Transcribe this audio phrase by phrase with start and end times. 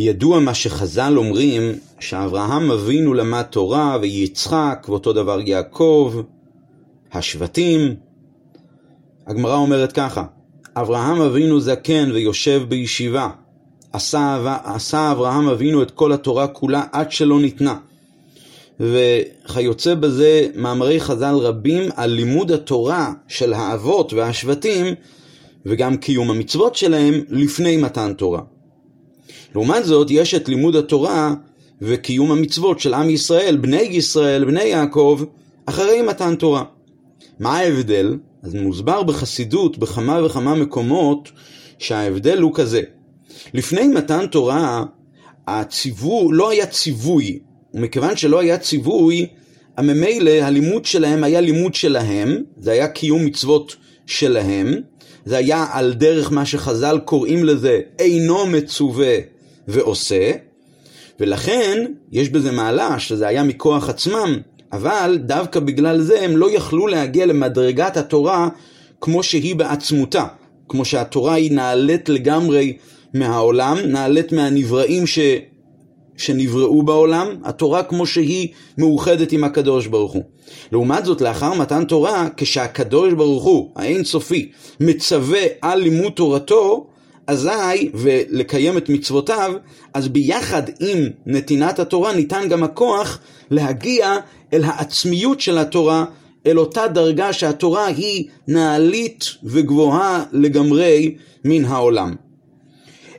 [0.00, 6.14] ידוע מה שחז"ל אומרים, שאברהם אבינו למד תורה ויצחק, ואותו דבר יעקב,
[7.12, 7.94] השבטים.
[9.26, 10.24] הגמרא אומרת ככה,
[10.76, 13.28] אברהם אבינו זקן ויושב בישיבה,
[13.92, 17.76] עשה, עשה אברהם אבינו את כל התורה כולה עד שלא ניתנה.
[18.80, 24.86] וכיוצא בזה מאמרי חז"ל רבים על לימוד התורה של האבות והשבטים
[25.66, 28.40] וגם קיום המצוות שלהם לפני מתן תורה.
[29.54, 31.34] לעומת זאת, יש את לימוד התורה
[31.82, 35.22] וקיום המצוות של עם ישראל, בני ישראל, בני יעקב,
[35.66, 36.64] אחרי מתן תורה.
[37.38, 38.16] מה ההבדל?
[38.42, 41.28] אז מוסבר בחסידות בכמה וכמה מקומות
[41.78, 42.82] שההבדל הוא כזה.
[43.54, 44.84] לפני מתן תורה,
[45.46, 47.38] הציווי, לא היה ציווי,
[47.74, 49.26] ומכיוון שלא היה ציווי,
[49.78, 54.74] ממילא הלימוד שלהם היה לימוד שלהם, זה היה קיום מצוות שלהם,
[55.24, 59.18] זה היה על דרך מה שחז"ל קוראים לזה אינו מצווה
[59.68, 60.32] ועושה,
[61.20, 64.38] ולכן יש בזה מעלה שזה היה מכוח עצמם,
[64.72, 68.48] אבל דווקא בגלל זה הם לא יכלו להגיע למדרגת התורה
[69.00, 70.26] כמו שהיא בעצמותה,
[70.68, 72.76] כמו שהתורה היא נעלית לגמרי
[73.14, 75.18] מהעולם, נעלית מהנבראים ש...
[76.16, 80.22] שנבראו בעולם, התורה כמו שהיא מאוחדת עם הקדוש ברוך הוא.
[80.72, 84.50] לעומת זאת, לאחר מתן תורה, כשהקדוש ברוך הוא, האין סופי,
[84.80, 86.86] מצווה על לימוד תורתו,
[87.30, 89.52] אזי, ולקיים את מצוותיו,
[89.94, 93.18] אז ביחד עם נתינת התורה ניתן גם הכוח
[93.50, 94.16] להגיע
[94.52, 96.04] אל העצמיות של התורה,
[96.46, 101.14] אל אותה דרגה שהתורה היא נעלית וגבוהה לגמרי
[101.44, 102.14] מן העולם.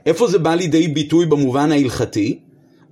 [0.06, 2.40] איפה זה בא לידי ביטוי במובן ההלכתי?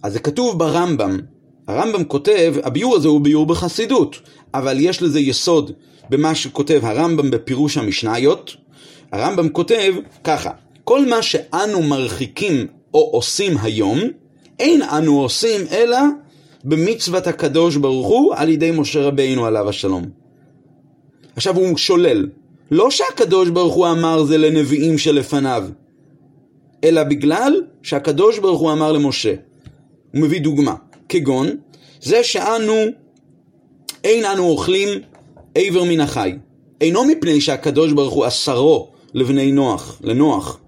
[0.03, 1.19] אז זה כתוב ברמב"ם.
[1.67, 4.19] הרמב"ם כותב, הביור הזה הוא ביור בחסידות,
[4.53, 5.71] אבל יש לזה יסוד
[6.09, 8.55] במה שכותב הרמב"ם בפירוש המשניות.
[9.11, 10.51] הרמב"ם כותב ככה,
[10.89, 13.99] כל מה שאנו מרחיקים או עושים היום,
[14.59, 15.97] אין אנו עושים אלא
[16.63, 20.03] במצוות הקדוש ברוך הוא על ידי משה רבינו עליו השלום.
[21.35, 22.27] עכשיו הוא שולל,
[22.71, 25.63] לא שהקדוש ברוך הוא אמר זה לנביאים שלפניו,
[26.83, 29.33] אלא בגלל שהקדוש ברוך הוא אמר למשה.
[30.13, 30.75] הוא מביא דוגמה,
[31.09, 31.47] כגון
[32.01, 32.85] זה שאנו,
[34.03, 34.89] אין אנו אוכלים
[35.55, 36.31] איבר מן החי.
[36.81, 40.59] אינו מפני שהקדוש ברוך הוא אסרו לבני נוח, לנוח,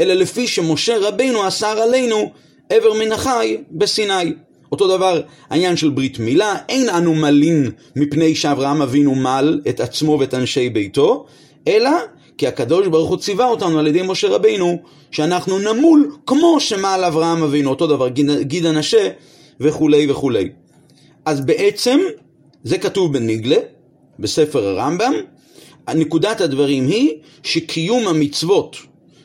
[0.00, 2.32] אלא לפי שמשה רבינו אסר עלינו
[2.70, 4.32] איבר מן החי בסיני.
[4.72, 10.16] אותו דבר העניין של ברית מילה, אין אנו מלין מפני שאברהם אבינו מל את עצמו
[10.20, 11.26] ואת אנשי ביתו,
[11.68, 11.90] אלא
[12.38, 17.42] כי הקדוש ברוך הוא ציווה אותנו על ידי משה רבינו שאנחנו נמול כמו שמל אברהם
[17.42, 18.08] אבינו, אותו דבר
[18.40, 19.08] גיד הנשה
[19.60, 20.48] וכולי וכולי.
[21.24, 22.00] אז בעצם
[22.64, 23.56] זה כתוב בניגלה,
[24.18, 25.12] בספר הרמב"ם,
[25.94, 27.10] נקודת הדברים היא
[27.42, 28.76] שקיום המצוות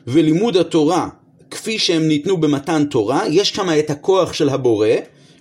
[0.06, 1.08] ולימוד התורה
[1.50, 4.88] כפי שהם ניתנו במתן תורה, יש שם את הכוח של הבורא,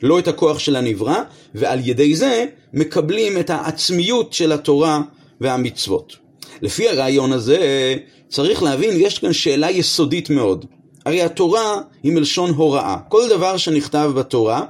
[0.04, 1.18] לא את הכוח של הנברא,
[1.56, 5.02] ועל ידי זה מקבלים את העצמיות של התורה
[5.42, 6.16] והמצוות.
[6.62, 7.96] לפי הרעיון הזה,
[8.30, 10.66] צריך להבין, יש כאן שאלה יסודית מאוד.
[11.06, 12.98] הרי התורה היא מלשון הוראה.
[13.10, 14.64] כל דבר שנכתב בתורה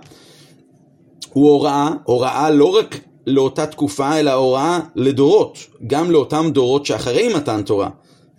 [1.33, 5.57] הוא הוראה, הוראה לא רק לאותה תקופה, אלא הוראה לדורות,
[5.87, 7.89] גם לאותם דורות שאחרי מתן תורה.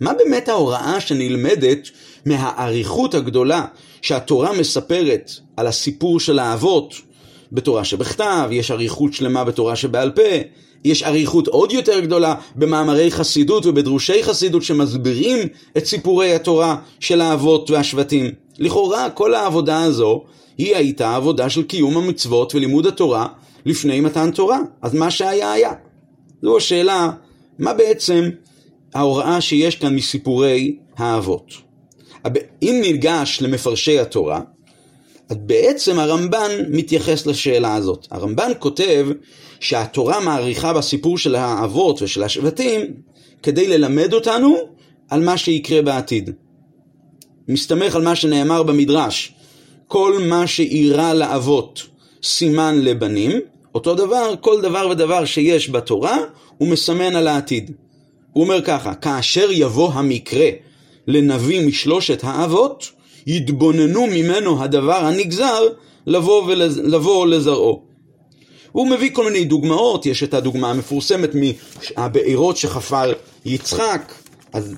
[0.01, 1.89] מה באמת ההוראה שנלמדת
[2.25, 3.65] מהאריכות הגדולה
[4.01, 6.93] שהתורה מספרת על הסיפור של האבות
[7.51, 10.21] בתורה שבכתב, יש אריכות שלמה בתורה שבעל פה,
[10.85, 15.47] יש אריכות עוד יותר גדולה במאמרי חסידות ובדרושי חסידות שמסבירים
[15.77, 18.31] את סיפורי התורה של האבות והשבטים.
[18.59, 20.23] לכאורה כל העבודה הזו
[20.57, 23.27] היא הייתה עבודה של קיום המצוות ולימוד התורה
[23.65, 24.59] לפני מתן תורה.
[24.81, 25.71] אז מה שהיה היה.
[26.41, 27.09] זו השאלה,
[27.59, 28.29] מה בעצם
[28.93, 31.53] ההוראה שיש כאן מסיפורי האבות.
[32.61, 34.41] אם ניגש למפרשי התורה,
[35.29, 38.07] אז בעצם הרמב"ן מתייחס לשאלה הזאת.
[38.11, 39.07] הרמב"ן כותב
[39.59, 42.81] שהתורה מעריכה בסיפור של האבות ושל השבטים
[43.43, 44.55] כדי ללמד אותנו
[45.09, 46.29] על מה שיקרה בעתיד.
[47.47, 49.33] מסתמך על מה שנאמר במדרש,
[49.87, 51.81] כל מה שאירע לאבות
[52.23, 53.31] סימן לבנים,
[53.75, 56.17] אותו דבר, כל דבר ודבר שיש בתורה
[56.57, 57.71] הוא מסמן על העתיד.
[58.33, 60.49] הוא אומר ככה, כאשר יבוא המקרה
[61.07, 62.89] לנביא משלושת האבות,
[63.27, 65.67] יתבוננו ממנו הדבר הנגזר
[66.07, 66.77] לבוא, ולז...
[66.77, 67.83] לבוא לזרעו.
[68.71, 73.13] הוא מביא כל מיני דוגמאות, יש את הדוגמה המפורסמת מהבארות שחפר
[73.45, 74.13] יצחק,
[74.53, 74.73] אז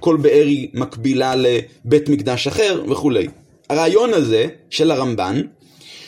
[0.00, 3.26] כל באר היא מקבילה לבית מקדש אחר וכולי.
[3.70, 5.40] הרעיון הזה של הרמב"ן,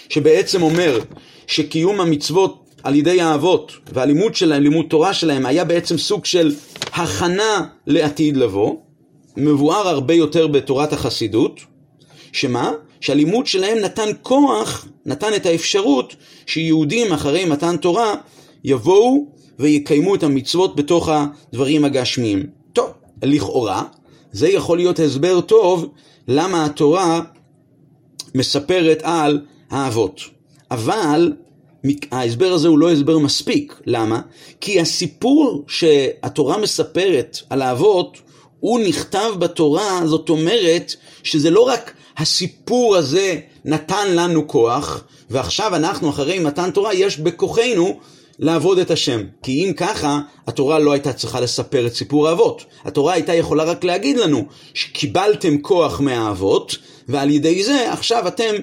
[0.09, 1.01] שבעצם אומר
[1.47, 6.55] שקיום המצוות על ידי האבות והלימוד שלהם, לימוד תורה שלהם, היה בעצם סוג של
[6.93, 8.77] הכנה לעתיד לבוא,
[9.37, 11.61] מבואר הרבה יותר בתורת החסידות,
[12.33, 12.73] שמה?
[13.01, 16.17] שהלימוד שלהם נתן כוח, נתן את האפשרות
[16.47, 18.15] שיהודים אחרי מתן תורה
[18.65, 19.27] יבואו
[19.59, 22.47] ויקיימו את המצוות בתוך הדברים הגשמיים.
[22.73, 22.91] טוב,
[23.23, 23.83] לכאורה,
[24.33, 25.89] זה יכול להיות הסבר טוב
[26.29, 27.21] למה התורה
[28.35, 29.41] מספרת על
[29.71, 30.21] האבות.
[30.71, 31.33] אבל
[32.11, 33.81] ההסבר הזה הוא לא הסבר מספיק.
[33.87, 34.21] למה?
[34.61, 38.19] כי הסיפור שהתורה מספרת על האבות,
[38.61, 46.11] הוא נכתב בתורה, זאת אומרת שזה לא רק הסיפור הזה נתן לנו כוח, ועכשיו אנחנו
[46.11, 47.99] אחרי מתן תורה, יש בכוחנו
[48.39, 49.21] לעבוד את השם.
[49.43, 52.65] כי אם ככה, התורה לא הייתה צריכה לספר את סיפור האבות.
[52.85, 54.45] התורה הייתה יכולה רק להגיד לנו
[54.75, 56.77] שקיבלתם כוח מהאבות,
[57.09, 58.55] ועל ידי זה עכשיו אתם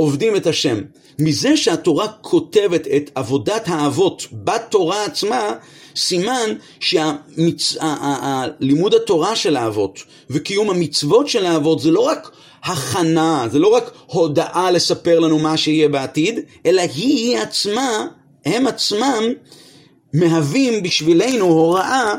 [0.00, 0.80] עובדים את השם.
[1.18, 5.52] מזה שהתורה כותבת את עבודת האבות בתורה עצמה,
[5.96, 9.98] סימן שלימוד התורה של האבות
[10.30, 12.30] וקיום המצוות של האבות זה לא רק
[12.62, 18.06] הכנה, זה לא רק הודעה לספר לנו מה שיהיה בעתיד, אלא היא עצמה,
[18.44, 19.22] הם עצמם
[20.14, 22.14] מהווים בשבילנו הוראה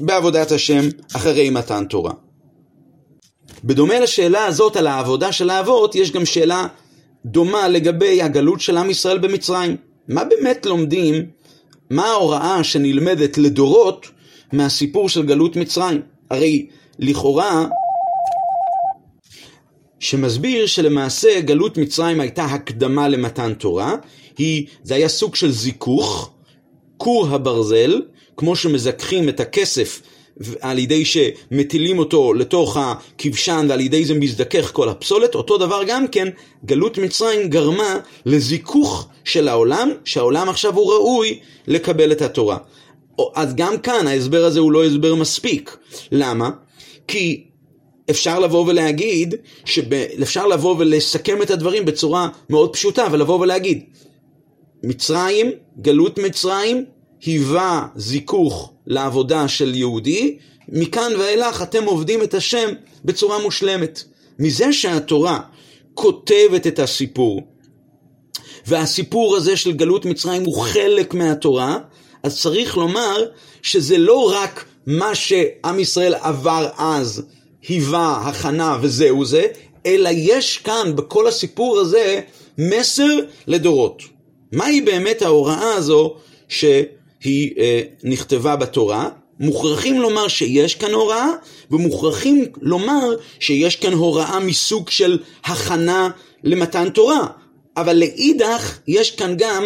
[0.00, 2.12] בעבודת השם אחרי מתן תורה.
[3.64, 6.66] בדומה לשאלה הזאת על העבודה של האבות, יש גם שאלה
[7.24, 9.76] דומה לגבי הגלות של עם ישראל במצרים.
[10.08, 11.26] מה באמת לומדים,
[11.90, 14.06] מה ההוראה שנלמדת לדורות
[14.52, 16.02] מהסיפור של גלות מצרים?
[16.30, 16.66] הרי
[16.98, 17.66] לכאורה,
[19.98, 23.94] שמסביר שלמעשה גלות מצרים הייתה הקדמה למתן תורה,
[24.38, 26.30] היא, זה היה סוג של זיכוך,
[26.96, 28.00] כור הברזל,
[28.36, 30.02] כמו שמזככים את הכסף
[30.60, 36.08] על ידי שמטילים אותו לתוך הכבשן ועל ידי זה מזדכך כל הפסולת, אותו דבר גם
[36.08, 36.28] כן,
[36.64, 42.56] גלות מצרים גרמה לזיכוך של העולם, שהעולם עכשיו הוא ראוי לקבל את התורה.
[43.34, 45.76] אז גם כאן ההסבר הזה הוא לא הסבר מספיק.
[46.12, 46.50] למה?
[47.08, 47.44] כי
[48.10, 49.34] אפשר לבוא ולהגיד,
[49.64, 49.94] שב...
[50.22, 53.84] אפשר לבוא ולסכם את הדברים בצורה מאוד פשוטה ולבוא ולהגיד,
[54.82, 55.50] מצרים,
[55.80, 56.84] גלות מצרים,
[57.22, 60.38] היווה זיכוך לעבודה של יהודי,
[60.68, 62.68] מכאן ואילך אתם עובדים את השם
[63.04, 64.04] בצורה מושלמת.
[64.38, 65.40] מזה שהתורה
[65.94, 67.42] כותבת את הסיפור,
[68.66, 71.78] והסיפור הזה של גלות מצרים הוא חלק מהתורה,
[72.22, 73.24] אז צריך לומר
[73.62, 77.22] שזה לא רק מה שעם ישראל עבר אז,
[77.68, 79.46] היווה, הכנה וזהו זה,
[79.86, 82.20] אלא יש כאן בכל הסיפור הזה
[82.58, 84.02] מסר לדורות.
[84.52, 86.14] מהי באמת ההוראה הזו
[86.48, 86.64] ש...
[87.24, 89.08] היא אה, נכתבה בתורה,
[89.40, 91.28] מוכרחים לומר שיש כאן הוראה,
[91.70, 96.10] ומוכרחים לומר שיש כאן הוראה מסוג של הכנה
[96.44, 97.26] למתן תורה.
[97.76, 99.64] אבל לאידך, יש כאן גם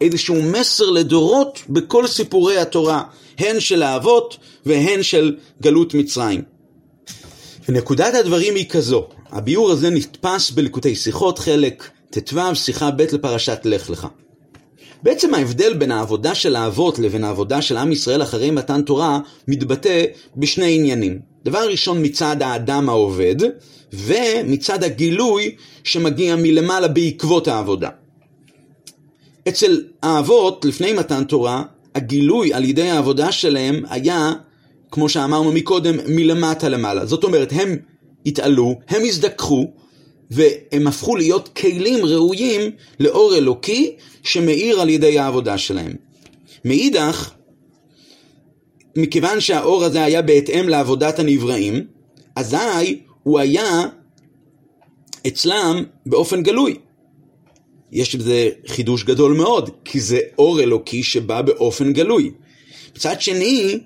[0.00, 3.02] איזשהו מסר לדורות בכל סיפורי התורה,
[3.38, 4.36] הן של האבות
[4.66, 6.42] והן של גלות מצרים.
[7.68, 13.90] ונקודת הדברים היא כזו, הביאור הזה נתפס בליקוטי שיחות, חלק ט"ו, שיחה ב' לפרשת לך
[13.90, 14.06] לך.
[15.06, 20.04] בעצם ההבדל בין העבודה של האבות לבין העבודה של עם ישראל אחרי מתן תורה מתבטא
[20.36, 21.18] בשני עניינים.
[21.44, 23.36] דבר ראשון מצד האדם העובד,
[23.92, 25.54] ומצד הגילוי
[25.84, 27.88] שמגיע מלמעלה בעקבות העבודה.
[29.48, 31.62] אצל האבות, לפני מתן תורה,
[31.94, 34.32] הגילוי על ידי העבודה שלהם היה,
[34.90, 37.06] כמו שאמרנו מקודם, מלמטה למעלה.
[37.06, 37.76] זאת אומרת, הם
[38.26, 39.72] התעלו, הם הזדככו,
[40.30, 42.70] והם הפכו להיות כלים ראויים
[43.00, 45.94] לאור אלוקי שמאיר על ידי העבודה שלהם.
[46.64, 47.30] מאידך,
[48.96, 51.86] מכיוון שהאור הזה היה בהתאם לעבודת הנבראים,
[52.36, 53.82] אזי הוא היה
[55.26, 56.76] אצלם באופן גלוי.
[57.92, 62.30] יש בזה חידוש גדול מאוד, כי זה אור אלוקי שבא באופן גלוי.
[62.96, 63.78] מצד שני,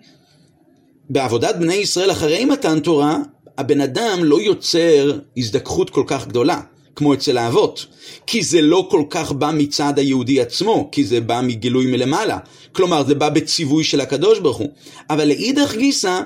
[1.10, 3.18] בעבודת בני ישראל אחרי מתן תורה,
[3.60, 6.60] הבן אדם לא יוצר הזדככות כל כך גדולה,
[6.96, 7.86] כמו אצל האבות,
[8.26, 12.38] כי זה לא כל כך בא מצד היהודי עצמו, כי זה בא מגילוי מלמעלה.
[12.72, 14.68] כלומר, זה בא בציווי של הקדוש ברוך הוא.
[15.10, 16.20] אבל לאידך גיסא,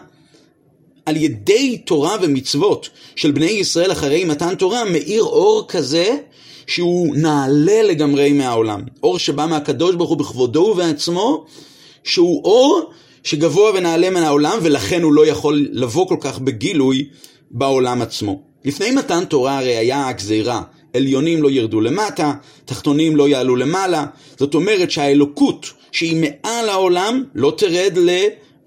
[1.06, 6.16] על ידי תורה ומצוות של בני ישראל אחרי מתן תורה, מאיר אור כזה
[6.66, 8.80] שהוא נעלה לגמרי מהעולם.
[9.02, 11.44] אור שבא מהקדוש ברוך הוא בכבודו ובעצמו,
[12.04, 12.90] שהוא אור
[13.24, 17.08] שגבוה ונעלה מן העולם, ולכן הוא לא יכול לבוא כל כך בגילוי
[17.50, 18.42] בעולם עצמו.
[18.64, 20.62] לפני מתן תורה הרי היה הגזירה,
[20.94, 27.54] עליונים לא ירדו למטה, תחתונים לא יעלו למעלה, זאת אומרת שהאלוקות שהיא מעל העולם לא
[27.56, 27.98] תרד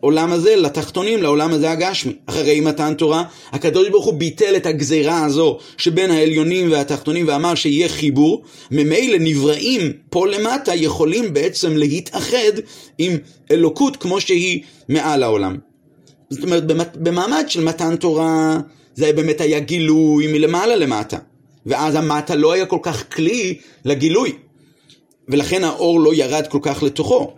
[0.07, 2.13] לעולם הזה, לתחתונים, לעולם הזה הגשמי.
[2.25, 7.89] אחרי מתן תורה, הקדוש ברוך הוא ביטל את הגזירה הזו שבין העליונים והתחתונים ואמר שיהיה
[7.89, 12.51] חיבור, ממילא נבראים פה למטה יכולים בעצם להתאחד
[12.97, 13.17] עם
[13.51, 15.57] אלוקות כמו שהיא מעל העולם.
[16.29, 16.63] זאת אומרת,
[16.95, 18.57] במעמד של מתן תורה
[18.95, 21.17] זה באמת היה גילוי מלמעלה למטה.
[21.65, 24.33] ואז המטה לא היה כל כך כלי לגילוי,
[25.27, 27.33] ולכן האור לא ירד כל כך לתוכו.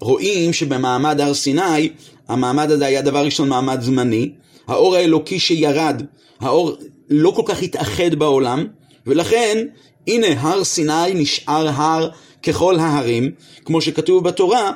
[0.00, 1.88] רואים שבמעמד הר סיני,
[2.28, 4.30] המעמד הזה היה דבר ראשון מעמד זמני,
[4.68, 6.02] האור האלוקי שירד,
[6.40, 6.76] האור
[7.10, 8.66] לא כל כך התאחד בעולם,
[9.06, 9.66] ולכן
[10.06, 12.08] הנה הר סיני נשאר הר
[12.42, 13.30] ככל ההרים,
[13.64, 14.72] כמו שכתוב בתורה,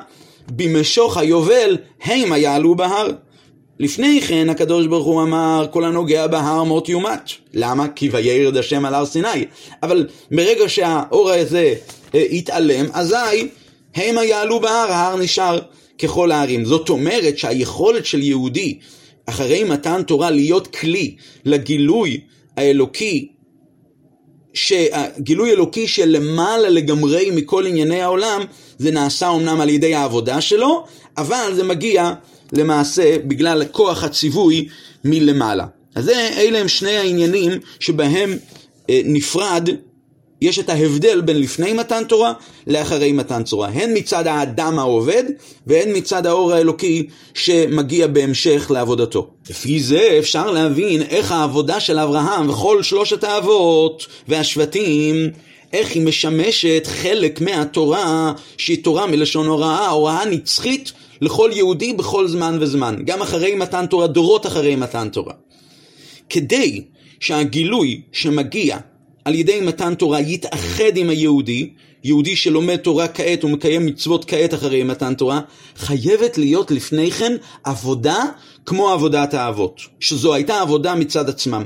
[0.51, 3.11] במשוך היובל המה יעלו בהר.
[3.79, 7.29] לפני כן הקדוש ברוך הוא אמר כל הנוגע בהר מות יומת.
[7.53, 7.87] למה?
[7.87, 9.45] כי וירד השם על הר סיני.
[9.83, 11.73] אבל ברגע שהאור הזה
[12.15, 13.47] אה, התעלם, אזי
[13.95, 15.59] המה יעלו בהר, ההר נשאר
[16.01, 16.65] ככל ההרים.
[16.65, 18.79] זאת אומרת שהיכולת של יהודי
[19.25, 22.21] אחרי מתן תורה להיות כלי לגילוי
[22.57, 23.27] האלוקי
[24.53, 28.41] שהגילוי אלוקי של למעלה לגמרי מכל ענייני העולם,
[28.77, 30.85] זה נעשה אמנם על ידי העבודה שלו,
[31.17, 32.13] אבל זה מגיע
[32.53, 34.67] למעשה בגלל כוח הציווי
[35.03, 35.65] מלמעלה.
[35.95, 38.37] אז אלה הם שני העניינים שבהם
[38.89, 39.69] אה, נפרד
[40.43, 42.33] יש את ההבדל בין לפני מתן תורה
[42.67, 45.23] לאחרי מתן תורה, הן מצד האדם העובד
[45.67, 49.27] והן מצד האור האלוקי שמגיע בהמשך לעבודתו.
[49.49, 55.15] לפי זה אפשר להבין איך העבודה של אברהם וכל שלושת האבות והשבטים
[55.73, 62.57] איך היא משמשת חלק מהתורה שהיא תורה מלשון הוראה, הוראה נצחית לכל יהודי בכל זמן
[62.61, 65.33] וזמן, גם אחרי מתן תורה, דורות אחרי מתן תורה.
[66.29, 66.81] כדי
[67.19, 68.77] שהגילוי שמגיע
[69.25, 71.69] על ידי מתן תורה יתאחד עם היהודי,
[72.03, 75.41] יהודי שלומד תורה כעת ומקיים מצוות כעת אחרי מתן תורה,
[75.75, 78.25] חייבת להיות לפני כן עבודה
[78.65, 81.63] כמו עבודת האבות, שזו הייתה עבודה מצד עצמם.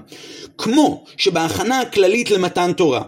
[0.57, 3.01] כמו שבהכנה הכללית למתן תורה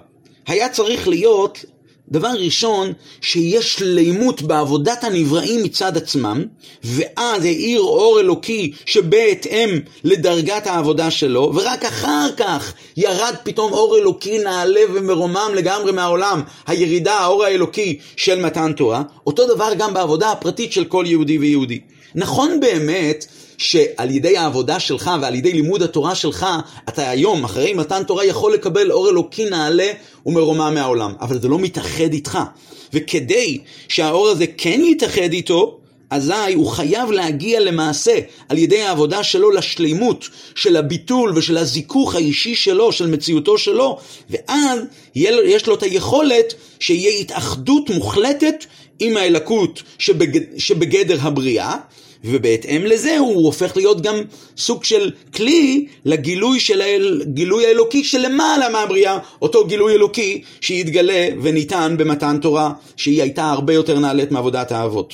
[0.47, 1.65] היה צריך להיות
[2.11, 6.43] דבר ראשון, שיש שלימות בעבודת הנבראים מצד עצמם,
[6.83, 14.39] ואז האיר אור אלוקי שבהתאם לדרגת העבודה שלו, ורק אחר כך ירד פתאום אור אלוקי
[14.39, 20.73] נעלה ומרומם לגמרי מהעולם, הירידה, האור האלוקי של מתן תורה, אותו דבר גם בעבודה הפרטית
[20.73, 21.79] של כל יהודי ויהודי.
[22.15, 23.25] נכון באמת
[23.59, 26.45] שעל ידי העבודה שלך ועל ידי לימוד התורה שלך,
[26.89, 29.91] אתה היום, אחרי מתן תורה, יכול לקבל אור אלוקי נעלה
[30.25, 31.13] ומרומם מהעולם.
[31.21, 32.39] אבל זה לא מתאחד איתך.
[32.93, 39.51] וכדי שהאור הזה כן יתאחד איתו, אזי הוא חייב להגיע למעשה על ידי העבודה שלו
[39.51, 43.97] לשלימות של הביטול ושל הזיכוך האישי שלו, של מציאותו שלו,
[44.29, 44.79] ואז
[45.15, 48.65] יש לו את היכולת שיהיה התאחדות מוחלטת
[48.99, 51.75] עם האלקות שבגד, שבגדר הבריאה,
[52.23, 54.15] ובהתאם לזה הוא הופך להיות גם
[54.57, 62.37] סוג של כלי לגילוי של הגילוי האלוקי שלמעלה מהבריאה, אותו גילוי אלוקי שיתגלה וניתן במתן
[62.41, 65.13] תורה, שהיא הייתה הרבה יותר נעלית מעבודת האבות.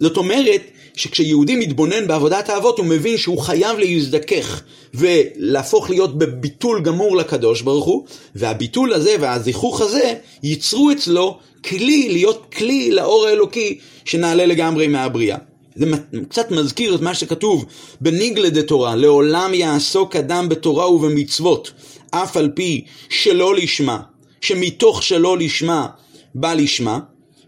[0.00, 0.62] זאת אומרת,
[0.98, 4.62] שכשיהודי מתבונן בעבודת האבות הוא מבין שהוא חייב להזדכך
[4.94, 8.04] ולהפוך להיות בביטול גמור לקדוש ברוך הוא
[8.34, 15.47] והביטול הזה והזיכוך הזה ייצרו אצלו כלי, להיות כלי לאור האלוקי שנעלה לגמרי מהבריאה.
[15.78, 15.86] זה
[16.28, 17.64] קצת מזכיר את מה שכתוב
[18.00, 21.70] בניגלה דה תורה, לעולם יעסוק אדם בתורה ובמצוות,
[22.10, 24.00] אף על פי שלא לשמה,
[24.40, 25.86] שמתוך שלא לשמה
[26.34, 26.98] בא לשמה.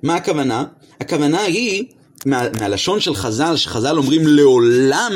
[0.02, 0.64] מה הכוונה?
[1.00, 1.84] הכוונה היא,
[2.26, 5.12] מה, מהלשון של חז"ל, שחז"ל אומרים לעולם,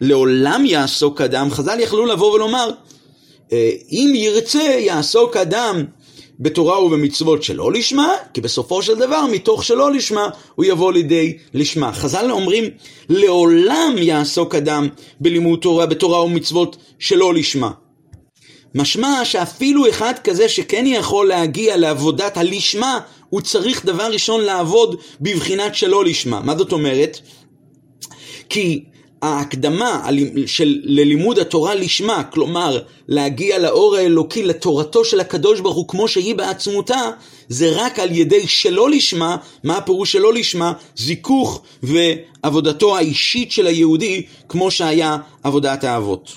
[0.00, 2.70] לעולם יעסוק אדם, חז"ל יכלו לבוא ולומר,
[3.52, 5.84] אה, אם ירצה יעסוק אדם
[6.42, 11.92] בתורה ובמצוות שלא לשמה, כי בסופו של דבר מתוך שלא לשמה הוא יבוא לידי לשמה.
[11.92, 12.64] חז"ל אומרים
[13.08, 14.88] לעולם יעסוק אדם
[15.20, 17.70] בלימוד תורה, בתורה ומצוות שלא לשמה.
[18.74, 22.98] משמע שאפילו אחד כזה שכן יכול להגיע לעבודת הלשמה,
[23.30, 26.40] הוא צריך דבר ראשון לעבוד בבחינת שלא לשמה.
[26.40, 27.18] מה זאת אומרת?
[28.48, 28.84] כי
[29.22, 30.06] ההקדמה
[30.46, 36.34] של, ללימוד התורה לשמה, כלומר להגיע לאור האלוקי, לתורתו של הקדוש ברוך הוא כמו שהיא
[36.34, 37.10] בעצמותה,
[37.48, 40.72] זה רק על ידי שלא לשמה, מה הפירוש שלא לשמה?
[40.96, 46.32] זיכוך ועבודתו האישית של היהודי כמו שהיה עבודת האבות.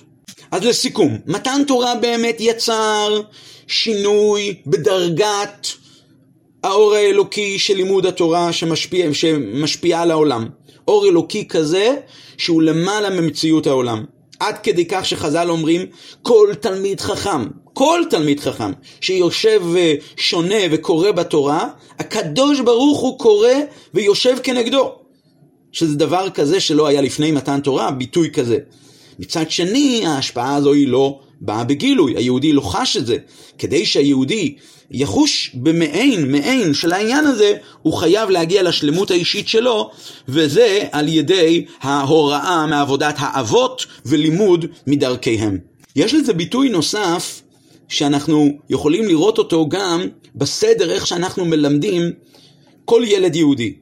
[0.52, 3.22] אז לסיכום, מתן תורה באמת יצר
[3.68, 5.68] שינוי בדרגת
[6.66, 10.48] האור האלוקי של לימוד התורה שמשפיע, שמשפיע על העולם.
[10.88, 11.96] אור אלוקי כזה
[12.38, 14.06] שהוא למעלה ממציאות העולם.
[14.40, 15.86] עד כדי כך שחז"ל אומרים,
[16.22, 21.68] כל תלמיד חכם, כל תלמיד חכם שיושב ושונה וקורא בתורה,
[22.00, 23.54] הקדוש ברוך הוא קורא
[23.94, 24.96] ויושב כנגדו.
[25.72, 28.58] שזה דבר כזה שלא היה לפני מתן תורה, ביטוי כזה.
[29.20, 33.18] מצד שני, ההשפעה הזו היא לא באה בגילוי, היהודי לא חש את זה.
[33.58, 34.56] כדי שהיהודי
[34.98, 39.92] יחוש במעין, מעין של העניין הזה, הוא חייב להגיע לשלמות האישית שלו,
[40.28, 45.58] וזה על ידי ההוראה מעבודת האבות ולימוד מדרכיהם.
[45.96, 47.42] יש לזה ביטוי נוסף
[47.88, 50.02] שאנחנו יכולים לראות אותו גם
[50.36, 52.12] בסדר איך שאנחנו מלמדים
[52.86, 53.74] כל ילד יהודי.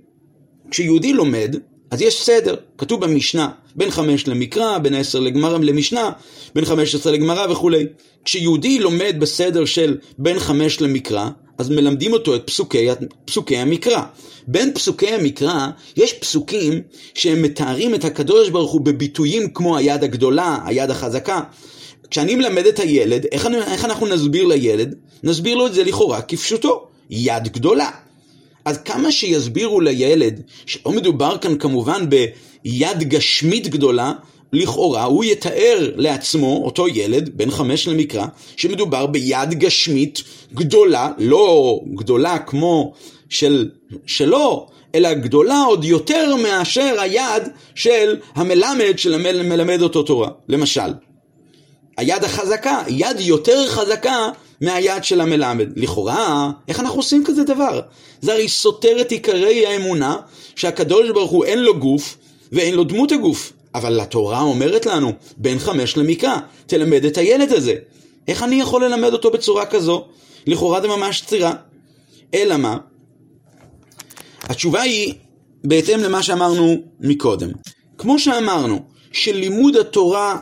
[0.72, 1.56] כשיהודי לומד,
[1.94, 6.12] אז יש סדר, כתוב במשנה, בין חמש למקרא, בין עשר לגמרא למשנה,
[6.56, 7.86] בין חמש עשרה לגמרא וכולי.
[8.26, 12.88] כשיהודי לומד בסדר של בין חמש למקרא, אז מלמדים אותו את פסוקי,
[13.26, 14.02] פסוקי המקרא.
[14.48, 16.82] בין פסוקי המקרא יש פסוקים
[17.14, 21.42] שהם מתארים את הקדוש ברוך הוא בביטויים כמו היד הגדולה, היד החזקה.
[22.10, 24.96] כשאני מלמד את הילד, איך, איך אנחנו נסביר לילד?
[25.24, 27.90] נסביר לו את זה לכאורה כפשוטו, יד גדולה.
[28.66, 34.14] אז כמה שיסבירו לילד שלא מדובר כאן כמובן ביד גשמית גדולה,
[34.54, 38.26] לכאורה הוא יתאר לעצמו, אותו ילד, בן חמש למקרא,
[38.58, 42.94] שמדובר ביד גשמית גדולה, לא גדולה כמו
[43.30, 43.70] של,
[44.06, 47.44] שלו, אלא גדולה עוד יותר מאשר היד
[47.76, 50.30] של המלמד שמלמד אותו תורה.
[50.50, 50.94] למשל,
[51.98, 54.30] היד החזקה, יד יותר חזקה
[54.64, 55.70] מהיד של המלמד.
[55.76, 57.82] לכאורה, איך אנחנו עושים כזה דבר?
[58.22, 60.16] זה הרי סותר את עיקרי האמונה
[60.56, 62.18] שהקדוש ברוך הוא אין לו גוף
[62.52, 63.54] ואין לו דמות הגוף.
[63.76, 67.76] אבל התורה אומרת לנו, בין חמש למקרא, תלמד את הילד הזה.
[68.28, 70.06] איך אני יכול ללמד אותו בצורה כזו?
[70.48, 71.54] לכאורה זה ממש צירה.
[72.34, 72.78] אלא מה?
[74.44, 75.14] התשובה היא
[75.64, 77.50] בהתאם למה שאמרנו מקודם.
[77.98, 78.80] כמו שאמרנו,
[79.12, 80.38] שלימוד התורה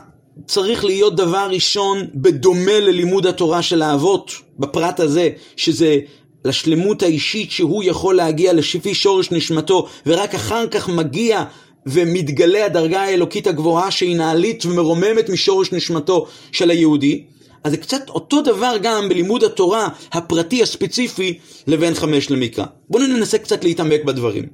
[0.46, 5.98] צריך להיות דבר ראשון בדומה ללימוד התורה של האבות, בפרט הזה, שזה
[6.44, 11.44] לשלמות האישית שהוא יכול להגיע לפי שורש נשמתו, ורק אחר כך מגיע
[11.86, 17.24] ומתגלה הדרגה האלוקית הגבוהה שהיא נעלית ומרוממת משורש נשמתו של היהודי.
[17.64, 22.64] אז זה קצת אותו דבר גם בלימוד התורה הפרטי הספציפי לבין חמש למקרא.
[22.90, 24.46] בואו ננסה קצת להתעמק בדברים.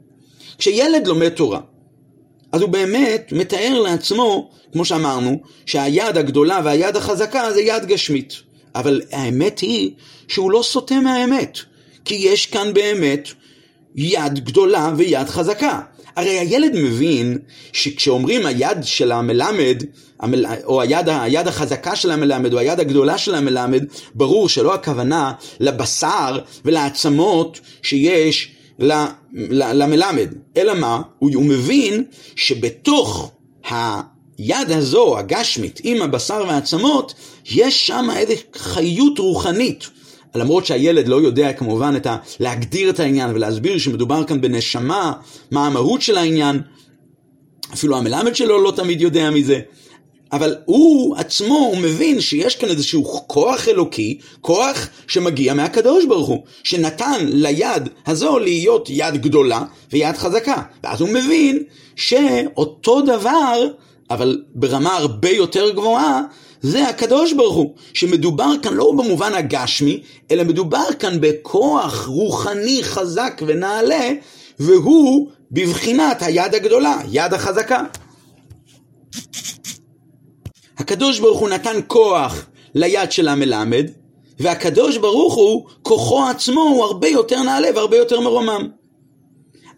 [0.59, 1.61] כשילד לומד תורה,
[2.53, 8.35] אז הוא באמת מתאר לעצמו, כמו שאמרנו, שהיד הגדולה והיד החזקה זה יד גשמית.
[8.75, 9.91] אבל האמת היא
[10.29, 11.59] שהוא לא סוטה מהאמת,
[12.05, 13.29] כי יש כאן באמת
[13.97, 15.81] יד גדולה ויד חזקה.
[16.17, 17.39] הרי הילד מבין
[17.73, 19.83] שכשאומרים היד של המלמד,
[20.65, 23.85] או היד, היד החזקה של המלמד, או היד הגדולה של המלמד,
[24.15, 31.03] ברור שלא הכוונה לבשר ולעצמות שיש למלמד, אלא מה?
[31.19, 32.05] הוא, הוא מבין
[32.37, 33.31] שבתוך
[33.71, 37.15] היד הזו, הגשמית, עם הבשר והעצמות,
[37.45, 39.89] יש שם איזו חיות רוחנית.
[40.35, 42.17] למרות שהילד לא יודע כמובן את ה...
[42.41, 45.13] להגדיר את העניין ולהסביר שמדובר כאן בנשמה,
[45.51, 46.61] מה המהות של העניין,
[47.75, 49.61] אפילו המלמד שלו לא תמיד יודע מזה.
[50.33, 56.45] אבל הוא עצמו, הוא מבין שיש כאן איזשהו כוח אלוקי, כוח שמגיע מהקדוש ברוך הוא,
[56.65, 59.63] שנתן ליד הזו להיות יד גדולה
[59.93, 60.63] ויד חזקה.
[60.85, 61.63] ואז הוא מבין
[61.97, 63.69] שאותו דבר,
[64.11, 66.23] אבל ברמה הרבה יותר גבוהה,
[66.61, 73.43] זה הקדוש ברוך הוא, שמדובר כאן לא במובן הגשמי, אלא מדובר כאן בכוח רוחני חזק
[73.47, 74.11] ונעלה,
[74.59, 77.83] והוא בבחינת היד הגדולה, יד החזקה.
[80.79, 83.87] הקדוש ברוך הוא נתן כוח ליד של המלמד,
[84.39, 88.69] והקדוש ברוך הוא, כוחו עצמו הוא הרבה יותר נעלה והרבה יותר מרומם.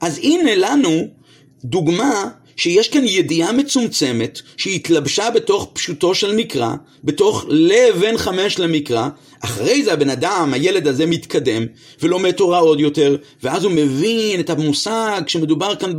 [0.00, 0.90] אז הנה לנו
[1.64, 6.70] דוגמה שיש כאן ידיעה מצומצמת שהתלבשה בתוך פשוטו של מקרא,
[7.04, 9.08] בתוך לבן חמש למקרא,
[9.40, 11.66] אחרי זה הבן אדם, הילד הזה מתקדם
[12.02, 15.92] ולומד תורה עוד יותר, ואז הוא מבין את המושג שמדובר כאן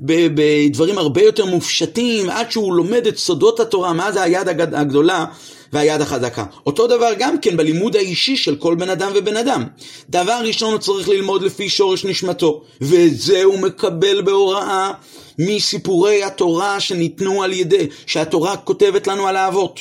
[0.00, 5.24] בדברים הרבה יותר מופשטים, עד שהוא לומד את סודות התורה, מה זה היד הגדולה
[5.72, 6.44] והיד החזקה.
[6.66, 9.64] אותו דבר גם כן בלימוד האישי של כל בן אדם ובן אדם.
[10.10, 14.92] דבר ראשון הוא צריך ללמוד לפי שורש נשמתו, ואת זה הוא מקבל בהוראה
[15.38, 19.80] מסיפורי התורה שניתנו על ידי, שהתורה כותבת לנו על האבות.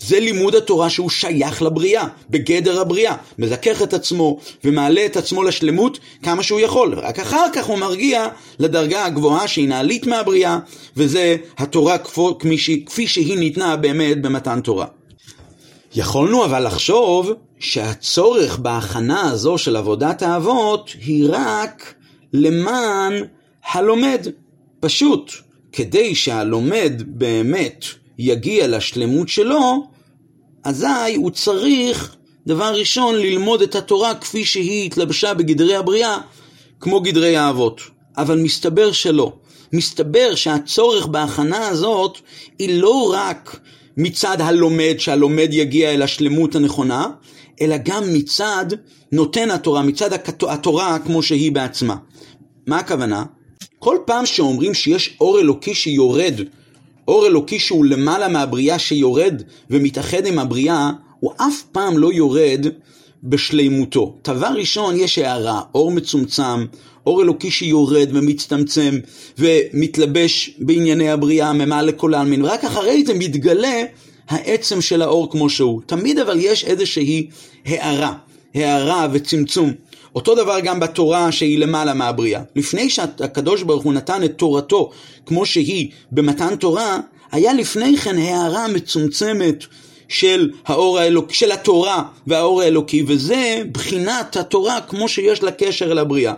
[0.00, 3.16] זה לימוד התורה שהוא שייך לבריאה, בגדר הבריאה.
[3.38, 6.94] מזכך את עצמו ומעלה את עצמו לשלמות כמה שהוא יכול.
[6.94, 10.58] רק אחר כך הוא מרגיע לדרגה הגבוהה שהיא נעלית מהבריאה,
[10.96, 11.96] וזה התורה
[12.86, 14.86] כפי שהיא ניתנה באמת במתן תורה.
[15.94, 21.94] יכולנו אבל לחשוב שהצורך בהכנה הזו של עבודת האבות היא רק
[22.32, 23.24] למען
[23.72, 24.26] הלומד.
[24.80, 25.32] פשוט,
[25.72, 27.84] כדי שהלומד באמת
[28.18, 29.86] יגיע לשלמות שלו,
[30.64, 32.16] אזי הוא צריך,
[32.46, 36.18] דבר ראשון, ללמוד את התורה כפי שהיא התלבשה בגדרי הבריאה,
[36.80, 37.80] כמו גדרי האבות.
[38.16, 39.32] אבל מסתבר שלא.
[39.72, 42.18] מסתבר שהצורך בהכנה הזאת
[42.58, 43.60] היא לא רק
[43.96, 47.06] מצד הלומד, שהלומד יגיע אל השלמות הנכונה,
[47.60, 48.66] אלא גם מצד
[49.12, 50.10] נותן התורה, מצד
[50.48, 51.96] התורה כמו שהיא בעצמה.
[52.66, 53.24] מה הכוונה?
[53.80, 56.34] כל פעם שאומרים שיש אור אלוקי שיורד,
[57.08, 60.90] אור אלוקי שהוא למעלה מהבריאה שיורד ומתאחד עם הבריאה,
[61.20, 62.66] הוא אף פעם לא יורד
[63.24, 64.16] בשלימותו.
[64.24, 66.66] דבר ראשון, יש הערה, אור מצומצם,
[67.06, 68.98] אור אלוקי שיורד ומצטמצם
[69.38, 73.82] ומתלבש בענייני הבריאה ממעלה כל העלמין, ורק אחרי זה מתגלה
[74.28, 75.82] העצם של האור כמו שהוא.
[75.86, 77.26] תמיד אבל יש איזושהי
[77.66, 78.14] הערה,
[78.54, 79.72] הערה וצמצום.
[80.14, 82.42] אותו דבר גם בתורה שהיא למעלה מהבריאה.
[82.56, 84.90] לפני שהקדוש ברוך הוא נתן את תורתו
[85.26, 86.98] כמו שהיא במתן תורה,
[87.32, 89.64] היה לפני כן הערה מצומצמת
[90.08, 95.98] של האור האלוקי, של התורה והאור האלוקי, וזה בחינת התורה כמו שיש לה קשר אל
[95.98, 96.34] הבריאה.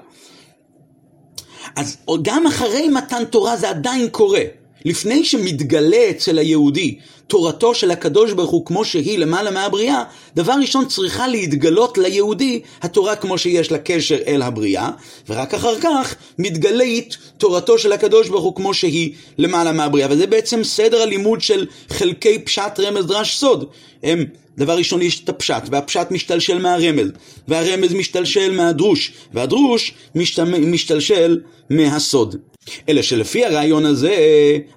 [1.77, 4.43] אז גם אחרי מתן תורה זה עדיין קורה.
[4.85, 10.03] לפני שמתגלה אצל היהודי תורתו של הקדוש ברוך הוא כמו שהיא למעלה מהבריאה,
[10.37, 14.91] דבר ראשון צריכה להתגלות ליהודי התורה כמו שיש לה קשר אל הבריאה,
[15.29, 20.09] ורק אחר כך מתגלית תורתו של הקדוש ברוך הוא כמו שהיא למעלה מהבריאה.
[20.11, 23.65] וזה בעצם סדר הלימוד של חלקי פשט רמז דרש סוד.
[24.03, 24.25] הם
[24.59, 27.09] דבר ראשון יש את הפשט, והפשט משתלשל מהרמז,
[27.49, 31.41] והרמז משתלשל מהדרוש, והדרוש משתלשל
[31.71, 32.52] מהסוד.
[32.89, 34.17] אלא שלפי הרעיון הזה,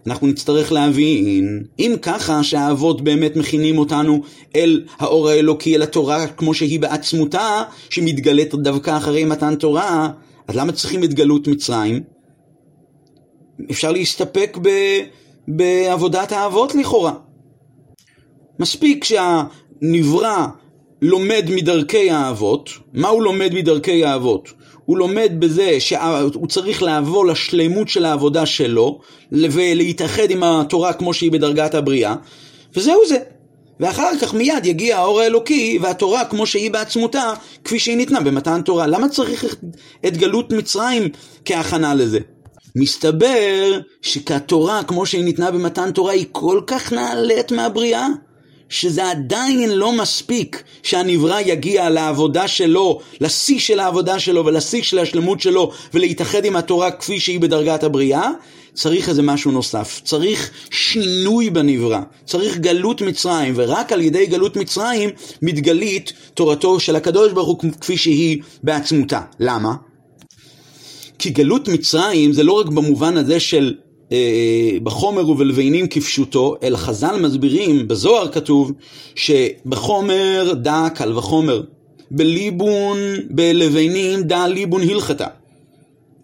[0.08, 4.22] אנחנו נצטרך להבין, אם ככה שהאבות באמת מכינים אותנו
[4.56, 10.10] אל האור האלוקי, אל התורה כמו שהיא בעצמותה, שמתגלית דווקא אחרי מתן תורה,
[10.48, 12.04] אז למה צריכים את גלות מצרים?
[13.72, 14.70] אפשר להסתפק ב,
[15.48, 17.14] בעבודת האבות לכאורה.
[18.60, 20.48] מספיק שהנברא
[21.06, 24.54] לומד מדרכי האבות, מה הוא לומד מדרכי האבות?
[24.86, 29.00] הוא לומד בזה שהוא צריך לעבור לשלימות של העבודה שלו
[29.32, 32.16] ולהתאחד עם התורה כמו שהיא בדרגת הבריאה
[32.76, 33.18] וזהו זה.
[33.80, 38.88] ואחר כך מיד יגיע האור האלוקי והתורה כמו שהיא בעצמותה כפי שהיא ניתנה במתן תורה.
[38.88, 39.56] למה צריך
[40.08, 41.10] את גלות מצרים
[41.46, 42.20] כהכנה לזה?
[42.76, 48.08] מסתבר שכתורה כמו שהיא ניתנה במתן תורה היא כל כך נעלית מהבריאה
[48.70, 55.42] שזה עדיין לא מספיק שהנברא יגיע לעבודה שלו, לשיא של העבודה שלו ולשיא של השלמות
[55.42, 58.30] שלו ולהתאחד עם התורה כפי שהיא בדרגת הבריאה,
[58.74, 65.10] צריך איזה משהו נוסף, צריך שינוי בנברא, צריך גלות מצרים, ורק על ידי גלות מצרים
[65.42, 69.22] מתגלית תורתו של הקדוש ברוך הוא כפי שהיא בעצמותה.
[69.40, 69.74] למה?
[71.20, 73.74] כי גלות מצרים זה לא רק במובן הזה של
[74.84, 78.72] בחומר ובלבנים כפשוטו, אלא חז"ל מסבירים, בזוהר כתוב,
[79.16, 81.62] שבחומר דא קל וחומר,
[82.12, 82.98] בליבון,
[83.30, 85.28] בלבנים דא ליבון הלכתה.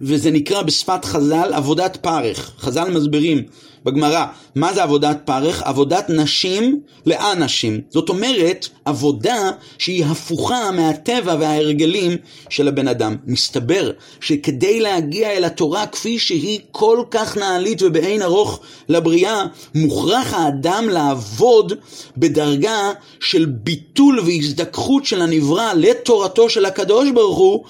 [0.01, 2.51] וזה נקרא בשפת חז"ל עבודת פרך.
[2.59, 3.43] חז"ל מסבירים
[3.85, 5.61] בגמרא, מה זה עבודת פרך?
[5.63, 7.81] עבודת נשים לאנשים.
[7.89, 12.17] זאת אומרת, עבודה שהיא הפוכה מהטבע וההרגלים
[12.49, 13.15] של הבן אדם.
[13.25, 18.59] מסתבר שכדי להגיע אל התורה כפי שהיא כל כך נעלית ובאין ארוך
[18.89, 21.73] לבריאה, מוכרח האדם לעבוד
[22.17, 27.63] בדרגה של ביטול והזדככות של הנברא לתורתו של הקדוש ברוך הוא.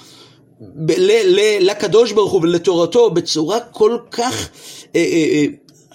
[1.60, 4.50] לקדוש ברוך הוא ולתורתו בצורה כל כך
[4.96, 5.46] אה, אה, אה,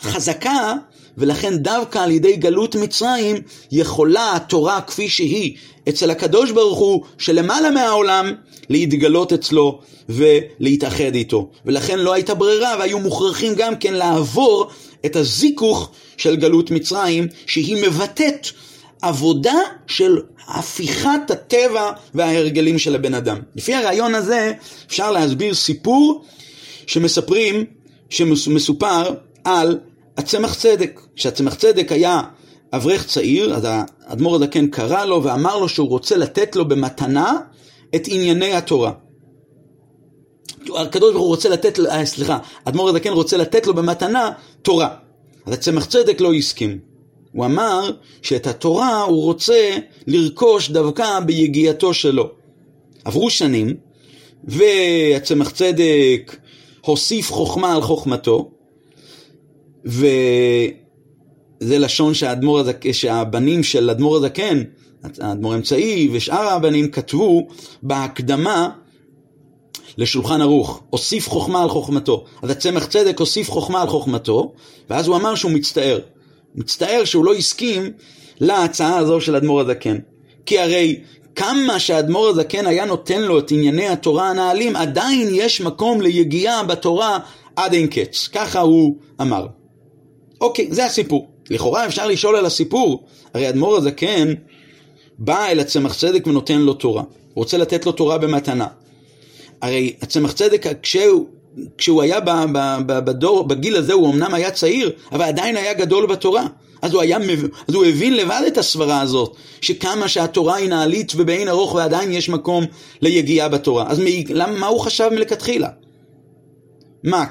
[0.01, 0.75] חזקה,
[1.19, 3.37] ולכן דווקא על ידי גלות מצרים
[3.73, 5.57] יכולה התורה כפי שהיא
[5.89, 8.33] אצל הקדוש ברוך הוא שלמעלה מהעולם
[8.69, 11.51] להתגלות אצלו ולהתאחד איתו.
[11.67, 14.71] ולכן לא הייתה ברירה והיו מוכרחים גם כן לעבור
[15.07, 18.47] את הזיכוך של גלות מצרים שהיא מבטאת
[19.09, 23.39] עבודה של הפיכת הטבע וההרגלים של הבן אדם.
[23.57, 24.53] לפי הרעיון הזה
[24.87, 26.25] אפשר להסביר סיפור
[26.87, 27.65] שמספרים,
[28.11, 29.15] שמסופר
[29.45, 29.79] על
[30.17, 31.01] הצמח צדק.
[31.17, 32.23] כשהצמח צדק היה
[32.73, 37.33] אברך צעיר, אז האדמו"ר הזקן קרא לו ואמר לו שהוא רוצה לתת לו במתנה
[37.95, 38.93] את ענייני התורה.
[40.77, 44.31] הקדוש ברוך הוא רוצה לתת, אה, סליחה, האדמו"ר הזקן רוצה לתת לו במתנה
[44.63, 44.89] תורה.
[45.47, 46.96] אז הצמח צדק לא הסכים.
[47.37, 47.91] הוא אמר
[48.23, 52.31] שאת התורה הוא רוצה לרכוש דווקא ביגיעתו שלו.
[53.05, 53.77] עברו שנים,
[54.45, 56.37] והצמח צדק
[56.81, 58.51] הוסיף חוכמה על חוכמתו,
[59.85, 60.09] וזה
[61.63, 64.63] לשון שהאדמו"ר הזקן, שהבנים של אדמו"ר הזקן,
[65.21, 67.49] האדמו"ר האמצעי ושאר הבנים כתבו
[67.83, 68.71] בהקדמה
[69.99, 72.25] לשולחן ערוך, הוסיף חוכמה על חוכמתו.
[72.43, 74.53] אז הצמח צדק הוסיף חוכמה על חוכמתו,
[74.91, 75.99] ואז הוא אמר שהוא מצטער.
[76.57, 77.93] מצטער שהוא לא הסכים
[78.41, 79.99] להצעה הזו של אדמו"ר הזקן.
[80.47, 81.01] כי הרי
[81.35, 87.19] כמה שאדמו"ר הזקן היה נותן לו את ענייני התורה הנעלים, עדיין יש מקום ליגיעה בתורה
[87.57, 88.29] עד אין קץ.
[88.33, 89.47] ככה הוא אמר.
[90.41, 91.29] אוקיי, זה הסיפור.
[91.51, 94.35] לכאורה אפשר לשאול על הסיפור, הרי אדמו"ר הזקן
[95.19, 97.03] בא אל הצמח צדק ונותן לו תורה.
[97.03, 98.67] הוא רוצה לתת לו תורה במתנה.
[99.63, 101.27] הרי הצמח צדק, כשהוא,
[101.79, 105.75] כשהוא היה ב, ב, ב, בדור, בגיל הזה, הוא אמנם היה צעיר, אבל עדיין היה
[105.75, 106.47] גדול בתורה.
[106.83, 107.19] אז הוא, היה,
[107.69, 112.29] אז הוא הבין לבד את הסברה הזאת, שכמה שהתורה היא נעלית ובאין ארוך ועדיין יש
[112.29, 112.65] מקום
[113.03, 113.85] ליגיעה בתורה.
[113.89, 114.05] אז מ,
[114.59, 115.69] מה הוא חשב מלכתחילה?
[117.05, 117.25] מה,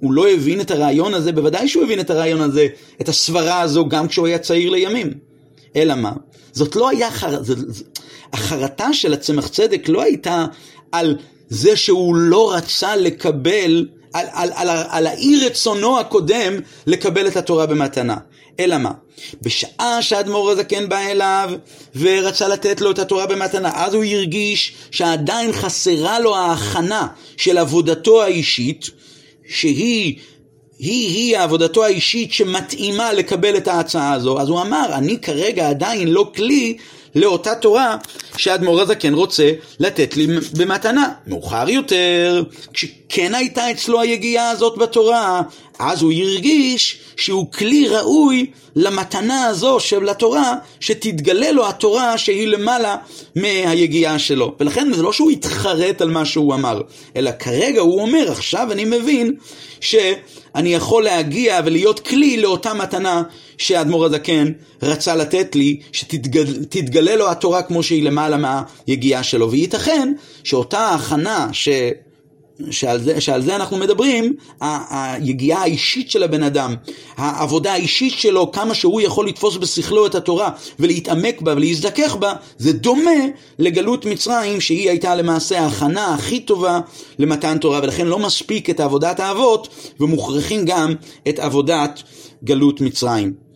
[0.00, 1.32] הוא לא הבין את הרעיון הזה?
[1.32, 2.66] בוודאי שהוא הבין את הרעיון הזה,
[3.00, 5.10] את הסברה הזו, גם כשהוא היה צעיר לימים.
[5.76, 6.12] אלא מה?
[6.52, 7.40] זאת לא היה חר...
[8.32, 10.46] החרטה של הצמח צדק לא הייתה
[10.92, 11.16] על
[11.48, 16.54] זה שהוא לא רצה לקבל, על, על, על, על, האי רצונו הקודם
[16.86, 18.16] לקבל את התורה במתנה.
[18.60, 18.90] אלא מה?
[19.42, 21.50] בשעה שהאדמו"ר הזקן בא אליו
[21.96, 27.06] ורצה לתת לו את התורה במתנה, אז הוא הרגיש שעדיין חסרה לו ההכנה
[27.36, 28.90] של עבודתו האישית,
[29.48, 30.18] שהיא
[30.78, 36.30] היא-היא עבודתו האישית שמתאימה לקבל את ההצעה הזו, אז הוא אמר, אני כרגע עדיין לא
[36.36, 36.76] כלי
[37.16, 37.96] לאותה תורה
[38.36, 40.26] שאדמו"ר הזקן רוצה לתת לי
[40.58, 41.08] במתנה.
[41.26, 45.42] מאוחר יותר, כשכן הייתה אצלו היגיעה הזאת בתורה,
[45.78, 52.96] אז הוא הרגיש שהוא כלי ראוי למתנה הזו של התורה, שתתגלה לו התורה שהיא למעלה
[53.36, 54.54] מהיגיעה שלו.
[54.60, 56.80] ולכן זה לא שהוא התחרט על מה שהוא אמר,
[57.16, 59.34] אלא כרגע הוא אומר, עכשיו אני מבין
[59.80, 63.22] שאני יכול להגיע ולהיות כלי לאותה מתנה
[63.58, 68.36] שהאדמו"ר הזקן רצה לתת לי, שתתגלה לו התורה כמו שהיא למעלה
[68.86, 69.50] מהיגיעה שלו.
[69.50, 70.12] וייתכן
[70.44, 71.68] שאותה הכנה ש...
[72.70, 76.74] שעל זה, שעל זה אנחנו מדברים, היגיעה האישית של הבן אדם,
[77.16, 82.72] העבודה האישית שלו, כמה שהוא יכול לתפוס בשכלו את התורה ולהתעמק בה ולהזדכך בה, זה
[82.72, 83.10] דומה
[83.58, 86.80] לגלות מצרים שהיא הייתה למעשה ההכנה הכי טובה
[87.18, 89.68] למתן תורה, ולכן לא מספיק את עבודת האבות
[90.00, 90.94] ומוכרחים גם
[91.28, 92.02] את עבודת
[92.44, 93.46] גלות מצרים.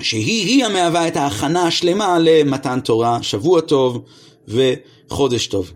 [0.00, 3.22] שהיא-היא המהווה את ההכנה השלמה למתן תורה.
[3.22, 4.02] שבוע טוב
[4.48, 5.72] וחודש טוב.